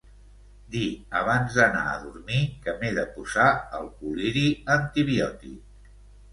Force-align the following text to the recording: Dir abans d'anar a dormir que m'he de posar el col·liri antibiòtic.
Dir 0.75 0.87
abans 1.19 1.57
d'anar 1.57 1.83
a 1.91 1.99
dormir 2.07 2.41
que 2.65 2.75
m'he 2.81 2.91
de 2.97 3.05
posar 3.19 3.47
el 3.83 3.93
col·liri 4.03 4.47
antibiòtic. 4.81 5.89